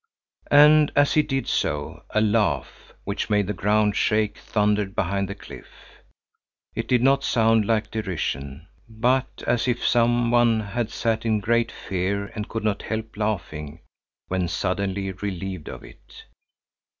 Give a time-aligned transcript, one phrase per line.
[0.49, 5.35] And as he did so a laugh, which made the ground shake, thundered behind the
[5.35, 5.67] cliff.
[6.73, 11.71] It did not sound like derision, but as if some one had sat in great
[11.71, 13.81] fear and could not help laughing,
[14.27, 16.23] when suddenly relieved of it.